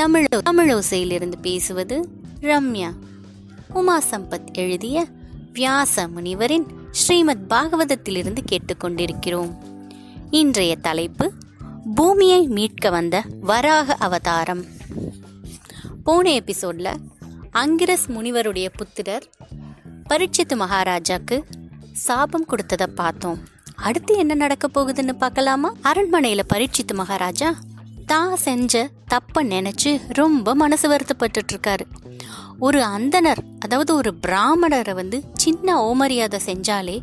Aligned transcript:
தமிழோ 0.00 0.40
தமிழோசையிலிருந்து 0.50 1.32
பேசுவது 1.42 2.08
ரம்யா. 2.40 2.92
உமா 3.68 4.00
சம்பத் 4.10 4.52
எழுதிய 4.52 5.06
வியாச 5.52 6.08
முனிவரின் 6.08 6.66
ஸ்ரீமத் 6.90 7.52
பாகவதத்திலிருந்து 7.52 8.38
கேட்டுக்கொண்டிருக்கிறோம். 8.50 9.56
இன்றைய 10.30 10.76
தலைப்பு 10.76 11.32
பூமியை 11.94 12.46
மீட்க 12.46 12.90
வந்த 12.90 13.22
வராக 13.40 13.94
அவதாரம். 13.94 14.64
போன 16.04 16.30
எபிசோட்ல 16.30 16.94
அங்கிரஸ் 17.50 18.10
முனிவருடைய 18.10 18.68
புத்திரர் 18.76 19.30
பரீட்சித்து 20.08 20.56
மகாராஜாக்கு 20.56 21.42
சாபம் 21.92 22.44
கொடுத்ததை 22.44 22.86
பார்த்தோம். 22.86 23.38
அடுத்து 23.76 24.18
என்ன 24.18 24.34
நடக்க 24.34 24.68
போகுதுன்னு 24.74 25.12
பார்க்கலாமா? 25.12 25.72
அரண்மனையில 25.82 26.40
பரீட்சித்து 26.54 26.94
மகாராஜா 26.94 27.54
தான் 28.10 28.34
செஞ்ச 28.36 28.74
தப்ப 29.06 29.42
நினைச்சு 29.44 29.90
ரொம்ப 30.12 30.54
மனசு 30.54 30.86
வருத்தப்பட்டு 30.88 31.40
இருக்காரு 31.52 31.84
ஒரு 32.58 32.78
அந்தனர் 32.96 33.40
அதாவது 33.58 33.94
ஒரு 33.94 34.10
பிராமணரை 34.26 34.94
வந்து 34.94 35.18
சின்ன 35.34 35.76
ஓமரியாதை 35.82 36.38
செஞ்சாலே 36.46 36.96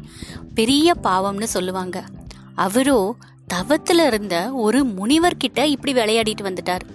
பெரிய 0.53 0.93
பாவம்னு 1.03 1.47
சொல்லுவாங்க. 1.55 1.97
அவரோ 2.65 2.99
தவத்துல 3.53 4.05
இருந்த 4.05 4.35
ஒரு 4.65 4.79
முனிவர்கிட்ட 4.97 5.59
இப்படி 5.63 5.93
விளையாடிட்டு 5.93 6.45
வந்துட்டார். 6.47 6.85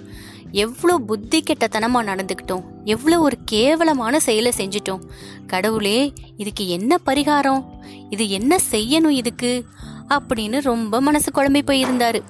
எவ்வளோ 0.64 0.94
புத்தி 0.98 1.38
கெட்டத்தனமாக 1.42 2.08
நடந்துக்கிட்டோம். 2.10 2.64
எவ்வளோ 2.84 3.18
ஒரு 3.20 3.36
கேவலமான 3.44 4.20
செயலை 4.20 4.52
செஞ்சிட்டோம். 4.56 5.04
கடவுளே 5.46 5.98
இதுக்கு 6.36 6.64
என்ன 6.68 6.98
பரிகாரம்? 7.06 7.62
இது 8.10 8.24
என்ன 8.30 8.58
செய்யணும் 8.70 9.18
இதுக்கு? 9.20 9.52
அப்படின்னு 10.08 10.58
ரொம்ப 10.62 11.00
மனசு 11.00 11.30
குழம்பி 11.34 11.62
போயிருந்தாரு. 11.70 12.20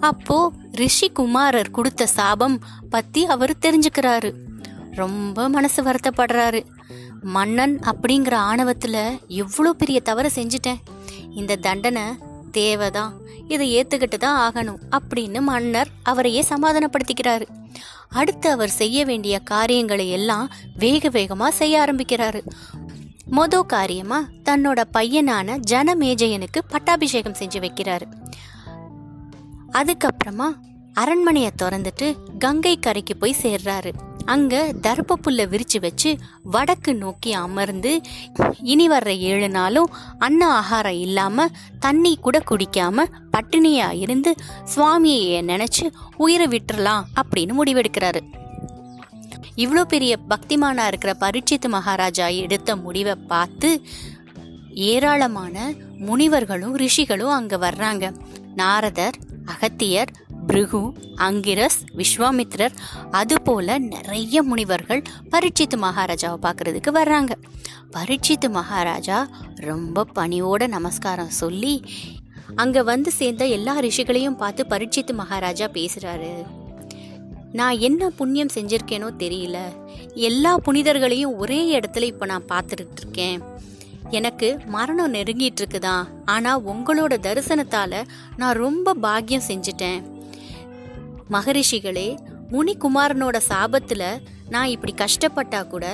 அப்போ 0.00 0.52
ரிஷி 0.72 1.10
குமாரர் 1.10 1.70
கொடுத்த 1.70 2.06
சாபம் 2.06 2.58
பத்தி 2.90 3.26
அவர் 3.26 3.56
தெரிஞ்சுக்கிறாரு. 3.62 4.32
ரொம்ப 4.90 5.48
மனசு 5.48 5.82
வருத்தப்படுறாரு. 5.82 6.64
மன்னன் 7.20 7.78
அப்படிங்கிற 7.78 8.36
ஆணவத்துல 8.52 9.18
எவ்வளோ 9.28 9.72
பெரிய 9.72 10.00
தவறு 10.00 10.30
செஞ்சிட்டேன். 10.34 10.80
இந்த 11.34 11.56
தண்டனை 11.56 12.02
தேவைதான். 12.50 13.20
இதை 13.48 13.84
ஏத்துக்கிட்டு 13.84 14.16
தான் 14.16 14.52
ஆகணும் 14.52 14.76
அப்படின்னு 14.90 15.40
மன்னர் 15.40 15.88
அவரையே 16.02 16.44
சமாதானப்படுத்திக்கிறாரு. 16.48 17.46
அடுத்து 18.08 18.50
அவர் 18.50 18.68
செய்ய 18.68 19.04
வேண்டிய 19.04 19.38
காரியங்களை 19.38 20.10
எல்லாம் 20.10 20.50
வேக 20.76 21.08
வேகமா 21.08 21.48
செய்ய 21.48 21.80
ஆரம்பிக்கிறாரு. 21.80 22.46
மொதல் 23.30 23.66
காரியமா 23.66 24.28
தன்னோட 24.44 24.84
பையனான 24.92 25.60
ஜனமேஜயனுக்கு 25.70 26.58
பட்டாபிஷேகம் 26.68 27.36
செஞ்சு 27.38 27.64
வைக்கிறாரு. 27.66 28.28
அதுக்கப்புறமா 29.72 30.48
அரண்மனையை 30.92 31.50
திறந்துட்டு 31.62 32.16
கங்கை 32.38 32.78
கரைக்கு 32.78 33.16
போய் 33.16 33.36
சேர்றாரு. 33.42 33.92
அங்க 34.24 34.72
தர்ப்ப 34.80 35.18
புல்ல 35.18 35.44
விரிச்சு 35.46 35.80
வச்சு 35.80 36.16
வடக்கு 36.42 36.94
நோக்கி 36.94 37.32
அமர்ந்து 37.32 38.00
இனி 38.62 38.88
வர்ற 38.88 39.08
ஏழு 39.18 39.48
நாளும் 39.48 39.90
அன்ன 40.18 40.48
ஆகாரம் 40.48 41.00
இல்லாம 41.00 41.46
தண்ணி 41.80 42.16
கூட 42.16 42.42
குடிக்காம 42.50 43.04
பட்டினியா 43.32 43.92
இருந்து 43.92 44.34
சுவாமியை 44.76 45.40
நினைச்சு 45.42 45.92
உயிரை 46.16 46.46
விட்டுறலாம் 46.46 47.02
அப்படின்னு 47.22 47.54
முடிவெடுக்கிறாரு. 47.60 48.20
இவ்வளோ 49.56 49.82
பெரிய 49.82 50.18
பக்திமானா 50.28 50.86
இருக்கிற 50.86 51.14
பரீட்சித்து 51.20 51.68
மகாராஜா 51.68 52.26
எடுத்த 52.26 52.76
முடிவை 52.76 53.14
பார்த்து 53.14 53.82
ஏராளமான 54.74 55.72
முனிவர்களும் 55.98 56.76
ரிஷிகளும் 56.76 57.30
அங்க 57.30 57.56
வர்றாங்க. 57.56 58.14
நாரதர் 58.54 59.14
அகத்தியர் 59.52 60.10
பிருகு 60.46 60.80
அங்கிரஸ் 61.26 61.78
விஸ்வாமித்ரர் 61.98 62.74
அதுபோல் 63.10 63.72
நிறைய 63.94 64.42
முனிவர்கள் 64.42 65.02
பரீட்சித்து 65.30 65.76
மகாராஜாவை 65.86 66.38
பார்க்கறதுக்கு 66.46 66.92
வர்றாங்க. 66.98 67.32
பரீட்சித்து 67.96 68.48
மகாராஜா 68.50 69.18
ரொம்ப 69.68 70.06
பணியோட 70.18 70.68
நமஸ்காரம் 70.76 71.36
சொல்லி 71.42 71.74
அங்கே 72.54 72.82
வந்து 72.92 73.10
சேர்ந்த 73.18 73.44
எல்லா 73.56 73.74
ரிஷிகளையும் 73.86 74.40
பார்த்து 74.42 74.64
பரீட்சித்து 74.68 75.14
மகாராஜா 75.22 75.66
பேசுகிறாரு 75.78 76.32
நான் 77.58 77.78
என்ன 77.88 78.10
புண்ணியம் 78.18 78.52
செஞ்சுருக்கேனோ 78.54 79.08
தெரியல. 79.22 79.58
எல்லா 80.28 80.52
புனிதர்களையும் 80.66 81.36
ஒரே 81.42 81.60
இடத்துல 81.78 82.08
இப்போ 82.12 82.26
நான் 82.26 82.50
பார்த்துட்டு 82.52 83.00
இருக்கேன். 83.00 83.40
எனக்கு 84.10 84.58
மரணம் 84.66 85.14
நெருங்கிட்டு 85.14 85.60
இருக்குதான் 85.60 86.04
ஆனா 86.24 86.58
உங்களோட 86.58 87.14
தரிசனத்தால 87.26 88.04
நான் 88.36 88.56
ரொம்ப 88.56 88.94
பாக்கியம் 88.94 89.42
செஞ்சிட்டேன். 89.48 90.02
மகரிஷிகளே 91.30 92.18
முனிகுமாரனோட 92.50 93.40
சாபத்துல 93.48 94.20
நான் 94.54 94.72
இப்படி 94.74 94.92
கஷ்டப்பட்டா 95.02 95.60
கூட 95.68 95.86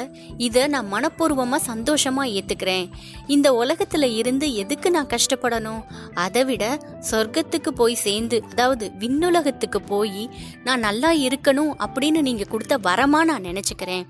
இதை 0.46 0.62
நான் 0.66 0.90
மனப்பூர்வமாக 0.92 1.66
சந்தோஷமாக 1.70 2.32
ஏற்றுக்கிறேன் 2.38 2.86
இந்த 3.26 3.54
உலகத்தில் 3.54 4.08
இருந்து 4.20 4.54
எதுக்கு 4.54 4.90
நான் 4.90 5.12
கஷ்டப்படணும்? 5.14 5.82
அதை 6.14 6.44
விட 6.44 6.64
சொர்க்கத்துக்கு 7.10 7.68
போய் 7.68 7.94
சேர்ந்து 7.94 8.42
அதாவது 8.50 8.90
விண்ணுலகத்துக்கு 8.98 9.80
போய் 9.86 10.24
நான் 10.64 10.80
நல்லா 10.80 11.12
இருக்கணும் 11.26 11.72
அப்படின்னு 11.86 12.22
நீங்கள் 12.28 12.52
கொடுத்த 12.52 12.78
வரமா 12.78 13.22
நான் 13.24 13.46
நினச்சிக்கிறேன். 13.50 14.04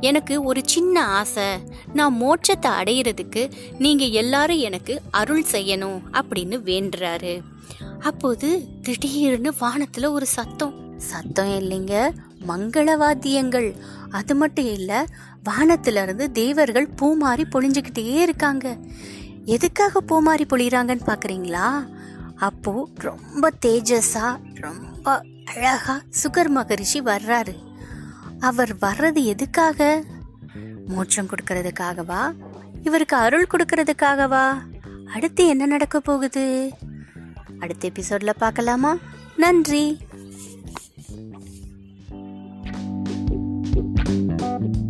எனக்கு 0.00 0.34
ஒரு 0.42 0.60
சின்ன 0.64 1.04
ஆசை 1.20 1.48
நான் 1.92 2.18
மோட்சத்தை 2.22 2.72
அடையிறதுக்கு 2.80 3.44
நீங்கள் 3.78 4.16
எல்லாரும் 4.22 4.64
எனக்கு 4.68 4.96
அருள் 5.10 5.46
செய்யணும் 5.52 6.00
அப்படின்னு 6.20 6.58
வேண்டுறாரு. 6.72 7.34
அப்போது 7.98 8.48
திடீர்னு 8.82 9.50
வானத்தில் 9.58 10.14
ஒரு 10.16 10.26
சத்தம். 10.26 10.74
சத்தம் 10.98 11.48
இல்லைங்க 11.48 12.10
மங்கள 12.48 12.96
வாத்தியங்கள் 12.96 13.76
அது 14.10 14.34
மட்டும் 14.34 14.64
இல்ல 14.64 15.06
வானத்துல 15.44 16.02
இருந்து 16.02 16.32
தேவர்கள் 16.32 16.88
பூமாரி 17.00 17.44
பொழிஞ்சுக்கிட்டே 17.50 18.20
இருக்காங்க. 18.20 18.76
எதுக்காக 19.44 20.00
பூமாரி 20.00 20.44
பொழிகிறாங்கன்னு 20.44 21.00
பாக்குறீங்களா? 21.06 21.88
அப்போ 22.36 22.88
ரொம்ப 22.94 23.52
தேஜஸா 23.66 24.38
ரொம்ப 24.54 25.24
அழகா 25.44 26.00
சுகர் 26.22 26.48
மகரிஷி 26.48 27.00
வர்றாரு. 27.00 27.56
அவர் 28.40 28.76
வர்றது 28.76 29.24
எதுக்காக? 29.24 30.04
மோட்சம் 30.86 31.26
கொடுக்கறதுக்காகவா? 31.26 32.32
இவருக்கு 32.82 33.16
அருள் 33.16 33.46
கொடுக்கறதுக்காகவா? 33.50 34.58
அடுத்து 35.14 35.46
என்ன 35.46 35.66
நடக்க 35.66 36.00
போகுது? 36.00 36.72
அடுத்த 37.60 37.88
எபிசோட்ல 37.88 38.30
பார்க்கலாமா 38.38 38.96
நன்றி. 39.36 39.98
Thank 44.60 44.76
you. 44.76 44.87